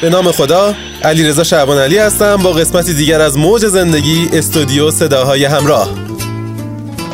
[0.00, 4.90] به نام خدا علی رضا شعبان علی هستم با قسمتی دیگر از موج زندگی استودیو
[4.90, 5.88] صداهای همراه.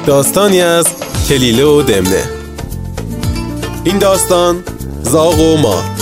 [0.07, 0.87] داستانی از
[1.29, 2.25] کلیله و دمنه.
[3.85, 4.63] این داستان
[5.03, 6.02] زاغ و مار.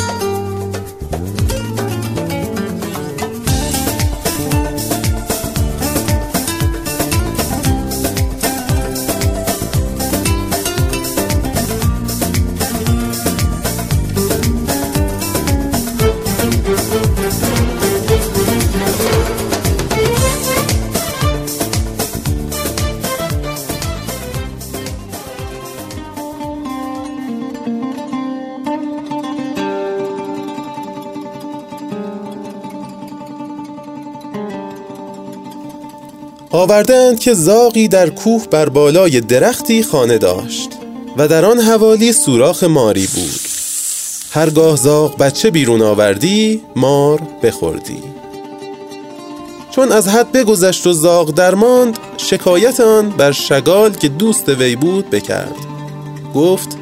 [36.52, 40.70] آوردند که زاغی در کوه بر بالای درختی خانه داشت
[41.16, 43.41] و در آن حوالی سوراخ ماری بود.
[44.30, 48.02] هرگاه زاغ بچه بیرون آوردی مار بخوردی.
[49.70, 55.10] چون از حد بگذشت و زاغ درماند شکایت آن بر شگال که دوست وی بود
[55.10, 55.56] بکرد.
[56.34, 56.77] گفت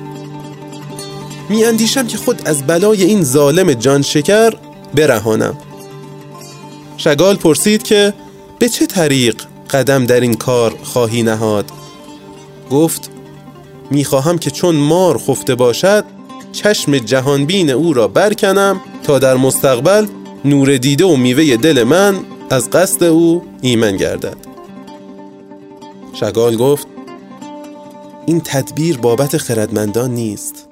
[1.49, 4.55] می اندیشم که خود از بلای این ظالم جان شکر
[4.95, 5.59] برهانم.
[6.97, 8.15] شگال پرسید که
[8.59, 11.71] به چه طریق قدم در این کار خواهی نهاد.
[12.71, 13.11] گفت
[13.91, 16.05] می‌خواهم که چون مار خفته باشد
[16.53, 20.07] چشم جهانبین او را برکنم تا در مستقبل
[20.45, 22.17] نور دیده و میوه دل من
[22.51, 24.37] از قصد او ایمن گردد.
[26.13, 26.87] شگال گفت
[28.27, 30.69] این تدبیر بابت خردمندان نیست.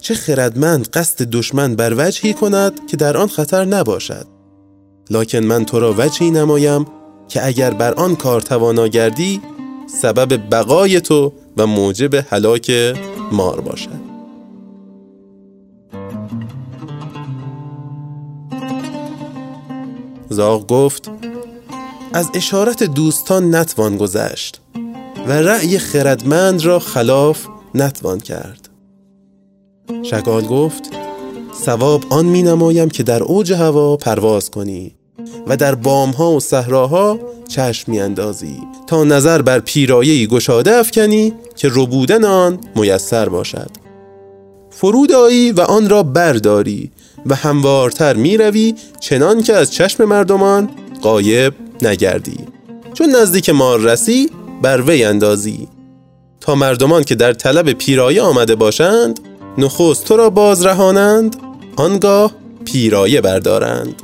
[0.00, 4.26] چه خردمند قصد دشمن بر وجهی کند که در آن خطر نباشد.
[5.10, 6.86] لکن من تو را وجهی نمایم
[7.28, 9.40] که اگر بر آن کار توانا گردی
[10.02, 12.72] سبب بقای تو و موجب هلاک
[13.32, 14.06] مار باشد.
[20.28, 21.10] زاغ گفت
[22.12, 24.60] از اشارت دوستان نتوان گذشت
[25.26, 28.68] و رأی خردمند را خلاف نتوان کرد.
[30.02, 30.82] شگال گفت
[31.64, 34.94] سواب آن می نمایم که در اوج هوا پرواز کنی.
[35.46, 37.18] و در بامها و صحراها
[37.48, 43.70] چشم اندازی تا نظر بر پیرایه‌ای گشاده افکنی که ربودن آن میسر باشد.
[44.70, 46.90] فرود آیی و آن را برداری
[47.26, 50.70] و هموارتر روی چنان که از چشم مردمان
[51.02, 52.38] قایب نگردی.
[52.94, 54.30] چون نزدیک مار رسی
[54.62, 55.68] بر وی اندازی.
[56.40, 59.20] تا مردمان که در طلب پیرایه آمده باشند
[59.58, 61.36] نخست تو را باز رهانند
[61.76, 62.32] آنگاه
[62.64, 64.02] پیرایه بردارند.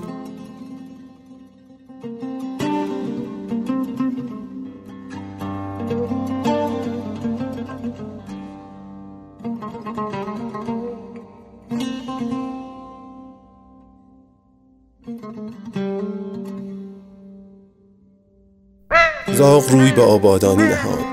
[19.33, 21.05] زاغ روی به آبادانی نهاد.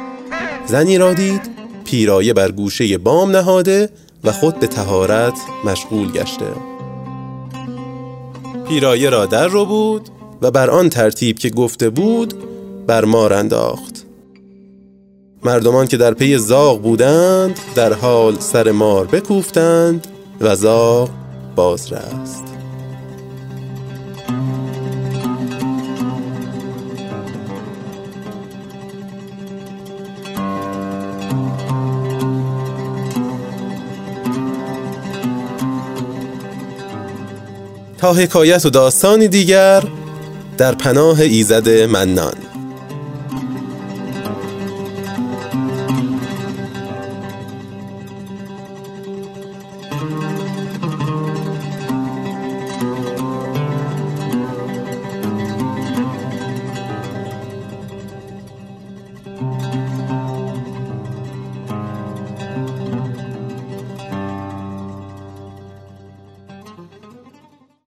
[0.66, 1.42] زنی را دید
[1.86, 3.90] پیرایه بر گوشه بام نهاده
[4.24, 5.34] و خود به تهارت
[5.66, 6.46] مشغول گشته.
[8.68, 10.10] پیرایه را در رو بود
[10.42, 12.34] و بر آن ترتیب که گفته بود
[12.88, 14.06] بر مار انداخت.
[15.44, 20.08] مردمان که در پی زاغ بودند در حال سر مار بکوفتند
[20.42, 21.10] و زاغ
[21.56, 22.49] باز رست
[38.00, 39.84] تا حکایت و داستانی دیگر
[40.58, 42.49] در پناه ایزد منان.